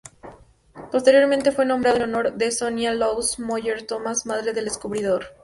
Posteriormente 0.91 1.51
fue 1.51 1.63
nombrado 1.67 1.97
en 1.97 2.01
honor 2.05 2.33
de 2.33 2.49
Sonia 2.49 2.91
Louise 2.91 3.39
Moeller-Thomas, 3.39 4.25
madre 4.25 4.51
del 4.51 4.65
descubridor. 4.65 5.27